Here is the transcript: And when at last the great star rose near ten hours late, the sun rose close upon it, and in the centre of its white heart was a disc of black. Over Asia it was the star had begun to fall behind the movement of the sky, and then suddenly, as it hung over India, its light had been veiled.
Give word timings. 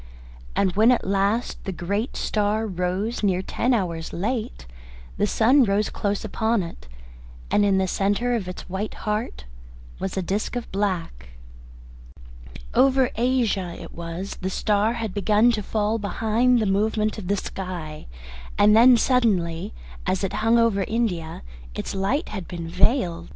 And 0.55 0.75
when 0.75 0.91
at 0.91 1.05
last 1.05 1.63
the 1.65 1.71
great 1.71 2.17
star 2.17 2.65
rose 2.65 3.21
near 3.21 3.43
ten 3.43 3.71
hours 3.71 4.11
late, 4.11 4.65
the 5.17 5.27
sun 5.27 5.63
rose 5.63 5.91
close 5.91 6.25
upon 6.25 6.63
it, 6.63 6.87
and 7.51 7.63
in 7.63 7.77
the 7.77 7.87
centre 7.87 8.33
of 8.33 8.47
its 8.47 8.67
white 8.67 8.95
heart 9.05 9.45
was 9.99 10.17
a 10.17 10.23
disc 10.23 10.55
of 10.55 10.71
black. 10.71 11.29
Over 12.73 13.11
Asia 13.15 13.75
it 13.79 13.93
was 13.93 14.39
the 14.41 14.49
star 14.49 14.93
had 14.93 15.13
begun 15.13 15.51
to 15.51 15.61
fall 15.61 15.99
behind 15.99 16.57
the 16.59 16.65
movement 16.65 17.19
of 17.19 17.27
the 17.27 17.37
sky, 17.37 18.07
and 18.57 18.75
then 18.75 18.97
suddenly, 18.97 19.71
as 20.07 20.23
it 20.23 20.33
hung 20.41 20.57
over 20.57 20.81
India, 20.87 21.43
its 21.75 21.93
light 21.93 22.29
had 22.29 22.47
been 22.47 22.67
veiled. 22.67 23.29